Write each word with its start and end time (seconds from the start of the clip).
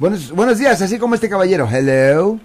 Buenos, 0.00 0.32
buenos 0.32 0.58
días, 0.58 0.82
así 0.82 0.98
como 0.98 1.14
este 1.14 1.28
caballero. 1.28 1.68
Hello. 1.70 2.36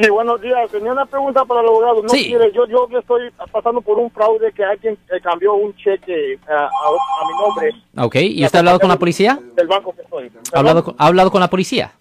Sí, 0.00 0.08
buenos 0.08 0.40
días. 0.40 0.70
Tenía 0.70 0.92
una 0.92 1.04
pregunta 1.04 1.44
para 1.44 1.60
el 1.60 1.66
abogado. 1.66 2.04
No 2.04 2.08
Sí. 2.08 2.26
quiere, 2.28 2.52
yo, 2.52 2.68
yo 2.68 2.86
estoy 2.96 3.32
pasando 3.50 3.80
por 3.80 3.98
un 3.98 4.08
fraude 4.12 4.52
que 4.52 4.62
alguien 4.62 4.96
eh, 5.10 5.20
cambió 5.20 5.54
un 5.54 5.74
cheque 5.74 6.34
eh, 6.34 6.38
a, 6.48 6.66
a 6.66 7.26
mi 7.26 7.44
nombre 7.44 7.72
Ok, 7.98 8.14
¿y 8.20 8.44
usted 8.44 8.58
ha 8.58 8.60
hablado 8.60 8.78
con 8.78 8.88
la 8.88 8.96
policía? 8.96 9.40
del 9.56 9.66
banco 9.66 9.92
que 9.92 10.02
estoy. 10.02 10.30
¿Ha 10.54 10.58
hablado 10.60 10.84
con, 10.84 10.94
ha 10.96 11.06
hablado 11.08 11.32
con 11.32 11.40
la 11.40 11.50
policía? 11.50 11.92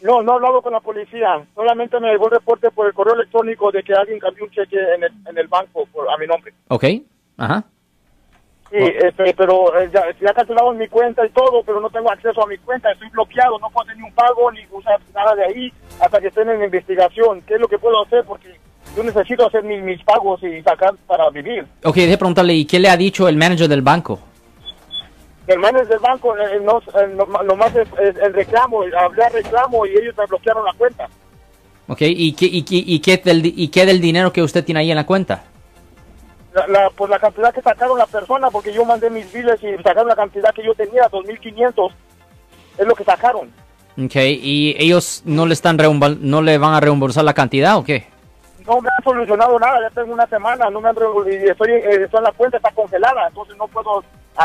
No, 0.00 0.22
no 0.22 0.32
he 0.32 0.34
hablado 0.36 0.62
con 0.62 0.72
la 0.72 0.80
policía. 0.80 1.46
Solamente 1.54 2.00
me 2.00 2.08
llegó 2.12 2.28
el 2.28 2.32
reporte 2.36 2.70
por 2.70 2.86
el 2.86 2.94
correo 2.94 3.16
electrónico 3.16 3.70
de 3.70 3.82
que 3.82 3.92
alguien 3.92 4.18
cambió 4.18 4.44
un 4.44 4.50
cheque 4.50 4.78
en 4.94 5.04
el, 5.04 5.12
en 5.28 5.36
el 5.36 5.46
banco 5.48 5.84
por, 5.92 6.08
a 6.08 6.16
mi 6.16 6.26
nombre. 6.26 6.54
Ok, 6.68 6.84
ajá. 7.36 7.64
Sí, 8.70 8.78
este, 8.78 9.32
pero 9.34 9.78
eh, 9.78 9.88
ya, 9.94 10.02
ya 10.20 10.34
cancelaron 10.34 10.76
mi 10.76 10.88
cuenta 10.88 11.24
y 11.24 11.30
todo, 11.30 11.62
pero 11.64 11.80
no 11.80 11.88
tengo 11.90 12.10
acceso 12.10 12.42
a 12.42 12.46
mi 12.48 12.58
cuenta. 12.58 12.90
Estoy 12.90 13.08
bloqueado, 13.10 13.58
no 13.60 13.70
puedo 13.70 13.84
hacer 13.84 13.96
ni 13.96 14.02
un 14.02 14.12
pago 14.12 14.50
ni 14.50 14.60
usar 14.72 14.98
nada 15.14 15.34
de 15.36 15.44
ahí 15.44 15.72
hasta 16.00 16.20
que 16.20 16.28
estén 16.28 16.48
en 16.50 16.64
investigación. 16.64 17.42
¿Qué 17.42 17.54
es 17.54 17.60
lo 17.60 17.68
que 17.68 17.78
puedo 17.78 18.02
hacer? 18.04 18.24
Porque 18.24 18.56
yo 18.96 19.02
necesito 19.04 19.46
hacer 19.46 19.62
mis, 19.62 19.82
mis 19.82 20.02
pagos 20.02 20.42
y 20.42 20.60
sacar 20.62 20.94
para 21.06 21.30
vivir. 21.30 21.64
Ok, 21.84 21.94
deje 21.94 22.18
preguntarle, 22.18 22.54
¿y 22.54 22.64
qué 22.64 22.80
le 22.80 22.88
ha 22.88 22.96
dicho 22.96 23.28
el 23.28 23.36
manager 23.36 23.68
del 23.68 23.82
banco? 23.82 24.18
El 25.46 25.60
manager 25.60 25.86
del 25.86 25.98
banco, 26.00 26.36
eh, 26.36 26.60
no, 26.60 26.78
eh, 26.78 27.06
no- 27.14 27.42
nomás 27.44 27.74
es, 27.76 27.86
es 28.00 28.16
el 28.16 28.34
reclamo, 28.34 28.82
hablé 28.98 29.22
al 29.24 29.32
reclamo 29.32 29.86
y 29.86 29.90
ellos 29.90 30.14
me 30.18 30.26
bloquearon 30.26 30.64
la 30.64 30.72
cuenta. 30.72 31.08
Ok, 31.86 32.00
¿y 32.00 32.32
qué, 32.32 32.46
y, 32.46 32.64
y 32.68 32.98
qué 32.98 33.16
del, 33.18 33.42
di- 33.42 33.54
y 33.56 33.68
qué 33.68 33.86
del 33.86 34.00
dinero 34.00 34.32
que 34.32 34.42
usted 34.42 34.64
tiene 34.64 34.80
ahí 34.80 34.90
en 34.90 34.96
la 34.96 35.06
cuenta? 35.06 35.44
La, 36.56 36.66
la, 36.68 36.90
pues 36.90 37.10
la 37.10 37.18
cantidad 37.18 37.52
que 37.52 37.60
sacaron 37.60 37.98
la 37.98 38.06
persona, 38.06 38.50
porque 38.50 38.72
yo 38.72 38.82
mandé 38.86 39.10
mis 39.10 39.30
biles 39.30 39.62
y 39.62 39.76
sacaron 39.82 40.08
la 40.08 40.16
cantidad 40.16 40.54
que 40.54 40.64
yo 40.64 40.74
tenía, 40.74 41.02
2.500, 41.10 41.92
es 42.78 42.86
lo 42.86 42.94
que 42.94 43.04
sacaron. 43.04 43.52
Ok, 44.02 44.16
¿y 44.16 44.74
ellos 44.78 45.22
no 45.26 45.44
le, 45.44 45.52
están 45.52 45.76
no 46.20 46.42
le 46.42 46.56
van 46.56 46.72
a 46.72 46.80
reembolsar 46.80 47.24
la 47.24 47.34
cantidad 47.34 47.76
o 47.76 47.84
qué? 47.84 48.06
No 48.66 48.80
me 48.80 48.88
han 48.88 49.04
solucionado 49.04 49.58
nada, 49.58 49.80
ya 49.82 49.90
tengo 49.90 50.14
una 50.14 50.26
semana, 50.26 50.70
no 50.70 50.80
me 50.80 50.88
han 50.88 50.96
y 51.30 51.48
estoy, 51.48 51.72
eh, 51.72 52.04
estoy 52.04 52.18
en 52.18 52.24
la 52.24 52.32
cuenta, 52.32 52.56
está 52.56 52.70
congelada, 52.72 53.28
entonces 53.28 53.54
no 53.58 53.68
puedo, 53.68 54.02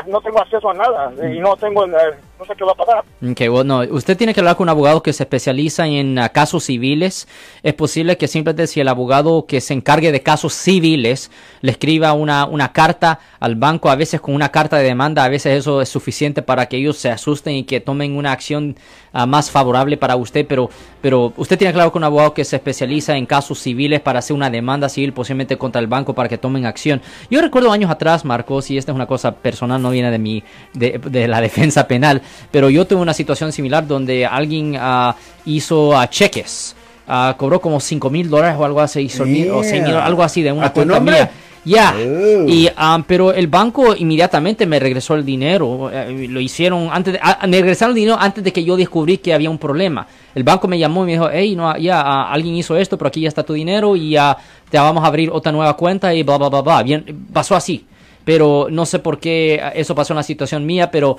no 0.08 0.22
tengo 0.22 0.40
acceso 0.40 0.70
a 0.70 0.74
nada 0.74 1.12
y 1.32 1.40
no 1.40 1.56
tengo, 1.58 1.86
eh, 1.86 2.16
no 2.40 2.46
sé 2.46 2.54
qué 2.56 2.64
va 2.64 2.72
a 2.72 2.76
pasar. 2.76 3.04
Ok, 3.22 3.42
bueno, 3.50 3.82
usted 3.92 4.18
tiene 4.18 4.34
que 4.34 4.40
hablar 4.40 4.56
con 4.56 4.66
un 4.66 4.70
abogado 4.70 5.04
que 5.04 5.14
se 5.14 5.24
especializa 5.24 5.86
en 5.86 6.18
ah, 6.18 6.30
casos 6.30 6.64
civiles. 6.64 7.28
Es 7.62 7.74
posible 7.74 8.18
que 8.18 8.28
simplemente 8.28 8.68
si 8.68 8.80
el 8.80 8.88
abogado 8.88 9.46
que 9.46 9.62
se 9.62 9.74
encargue 9.74 10.12
de 10.12 10.22
casos 10.22 10.54
civiles 10.54 11.30
le 11.62 11.72
escriba 11.72 12.14
una, 12.14 12.46
una 12.46 12.72
carta 12.72 13.20
al 13.40 13.56
banco, 13.56 13.90
a 13.90 13.96
veces 13.96 14.22
con 14.22 14.34
una 14.34 14.50
carta 14.50 14.78
de 14.78 14.84
demanda, 14.84 15.24
a 15.24 15.30
veces 15.30 15.58
eso 15.58 15.82
es 15.82 15.90
suficiente 15.90 16.42
para 16.42 16.68
que 16.68 16.78
ellos 16.78 16.98
se 16.98 17.10
asusten 17.12 17.56
y 17.56 17.64
que 17.64 17.80
tomen 17.80 18.16
una 18.16 18.32
acción 18.32 18.76
ah, 19.14 19.26
más 19.26 19.52
favorable 19.52 19.98
para 19.98 20.16
usted, 20.16 20.46
pero, 20.48 20.70
pero 21.02 21.34
usted 21.38 21.58
tiene 21.58 21.74
que 21.74 21.80
hablar 21.80 21.92
con 21.92 22.00
un 22.00 22.06
abogado 22.06 22.34
que 22.34 22.46
se 22.46 22.56
especializa 22.56 23.18
en 23.18 23.26
casos 23.26 23.60
civiles 23.60 24.00
para 24.00 24.20
hacer 24.20 24.36
una 24.36 24.50
demanda 24.50 24.90
civil 24.90 25.14
posiblemente 25.14 25.58
contra 25.58 25.82
el 25.82 25.88
banco 25.88 26.16
para 26.16 26.30
que 26.30 26.38
tomen 26.38 26.66
acción. 26.66 27.02
Yo 27.30 27.42
recuerdo 27.42 27.72
años 27.72 27.92
atrás, 27.92 28.26
Marcos, 28.26 28.72
y 28.72 28.78
esta 28.78 28.92
es 28.92 28.96
una 28.96 29.08
cosa 29.08 29.36
personal, 29.36 29.81
no 29.82 29.90
viene 29.92 30.12
de 30.12 30.20
mi, 30.20 30.44
de, 30.74 31.00
de 31.04 31.28
la 31.28 31.42
defensa 31.48 31.88
penal, 31.88 32.22
pero 32.52 32.70
yo 32.70 32.86
tuve 32.86 33.02
una 33.02 33.14
situación 33.14 33.52
similar 33.52 33.86
donde 33.88 34.26
alguien 34.26 34.76
ah, 34.80 35.16
hizo 35.46 35.98
ah, 35.98 36.10
cheques, 36.10 36.76
ah, 37.08 37.36
cobró 37.38 37.60
como 37.60 37.80
5 37.80 38.10
mil 38.10 38.30
dólares 38.30 38.56
o 38.60 38.64
algo 38.66 38.80
así, 38.82 39.10
mil- 39.26 39.52
o 39.52 39.64
seis 39.64 39.82
mil, 39.82 39.92
Yeah. 39.92 40.06
algo 40.06 40.24
así 40.24 40.42
de 40.42 40.52
una 40.52 40.68
¿A 40.68 40.70
tu 40.74 40.76
cuenta 40.86 41.00
mía. 41.00 41.32
Ya, 41.64 41.94
Oh. 41.96 42.48
y 42.48 42.68
ah, 42.76 43.04
pero 43.06 43.32
el 43.34 43.46
banco 43.46 43.96
inmediatamente 43.96 44.66
me 44.66 44.80
regresó 44.80 45.14
el 45.14 45.24
dinero. 45.24 45.92
eh, 45.94 46.26
lo 46.28 46.40
hicieron 46.40 46.90
antes, 46.92 47.14
de, 47.14 47.20
me 47.48 47.58
regresaron 47.62 47.92
el 47.92 47.96
dinero 48.02 48.18
antes 48.20 48.44
de 48.44 48.52
que 48.52 48.64
yo 48.64 48.76
descubrí 48.76 49.20
que 49.20 49.32
había 49.32 49.48
un 49.52 49.60
problema. 49.60 50.08
El 50.34 50.44
banco 50.44 50.68
me 50.68 50.80
llamó 50.80 51.04
y 51.04 51.06
me 51.06 51.12
dijo, 51.12 51.30
hey, 51.32 51.56
no, 51.56 51.78
ya 51.78 52.02
ah, 52.02 52.32
alguien 52.34 52.56
hizo 52.56 52.76
esto, 52.76 52.98
pero 52.98 53.10
aquí 53.10 53.22
ya 53.22 53.28
está 53.28 53.44
tu 53.44 53.54
dinero 53.54 53.96
y 53.96 54.10
ya 54.12 54.36
te 54.72 54.80
vamos 54.80 55.04
a 55.04 55.08
abrir 55.08 55.30
otra 55.30 55.52
nueva 55.52 55.78
cuenta 55.78 56.12
y 56.16 56.24
bla 56.24 56.40
bla 56.40 56.50
bla 56.50 56.62
bla. 56.62 56.82
Bien, 56.82 57.06
pasó 57.32 57.56
así. 57.56 57.86
Pero 58.26 58.68
no 58.70 58.86
sé 58.86 59.00
por 59.00 59.20
qué 59.20 59.62
eso 59.76 59.96
pasó 59.96 60.14
en 60.14 60.18
la 60.18 60.24
situación 60.24 60.66
mía, 60.66 60.92
pero 60.92 61.18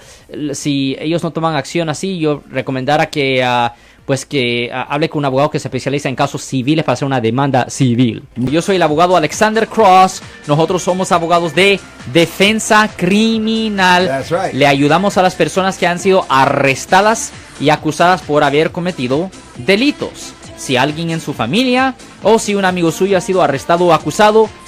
si 0.53 0.97
ellos 1.01 1.23
no 1.23 1.33
toman 1.33 1.57
acción 1.57 1.89
así, 1.89 2.19
yo 2.19 2.43
recomendara 2.51 3.07
que 3.07 3.43
ah, 3.43 3.75
pues 4.05 4.27
que 4.27 4.71
ah, 4.73 4.87
hable 4.89 5.09
con 5.09 5.21
un 5.21 5.25
abogado 5.27 5.51
que 5.51 5.59
se 5.59 5.69
especializa 5.69 6.09
en 6.09 6.17
casos 6.17 6.43
civiles 6.43 6.85
para 6.85 6.95
hacer 6.95 7.07
una 7.07 7.21
demanda 7.21 7.67
civil. 7.71 8.25
Yo 8.37 8.63
soy 8.63 8.77
el 8.77 8.83
abogado 8.83 9.17
Alexander 9.17 9.69
Cross. 9.69 10.23
Nosotros 10.47 10.83
somos 10.83 11.13
abogados 11.13 11.55
de 11.55 11.79
defensa 12.13 12.91
criminal. 12.97 14.07
That's 14.07 14.31
right. 14.31 14.55
Le 14.55 14.67
ayudamos 14.67 15.17
a 15.19 15.23
las 15.23 15.34
personas 15.34 15.79
que 15.79 15.87
han 15.87 15.99
sido 15.99 16.27
arrestadas 16.29 17.33
y 17.61 17.71
acusadas 17.71 18.23
por 18.23 18.45
haber 18.45 18.73
cometido 18.73 19.31
delitos. 19.57 20.34
Si 20.57 20.77
alguien 20.77 21.11
en 21.11 21.21
su 21.21 21.33
familia 21.33 21.95
o 22.23 22.39
si 22.39 22.55
un 22.55 22.65
amigo 22.65 22.93
suyo 22.93 23.17
ha 23.17 23.21
sido 23.21 23.43
arrestado 23.43 23.87
o 23.87 23.93
acusado, 23.93 24.49